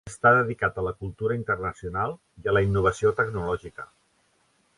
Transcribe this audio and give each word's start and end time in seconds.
Està 0.09 0.29
dedicat 0.35 0.77
a 0.77 0.85
la 0.87 0.93
cultura 1.03 1.37
internacional 1.39 2.17
i 2.17 2.49
a 2.53 2.57
la 2.59 2.65
innovació 2.69 3.13
tecnològica. 3.21 3.87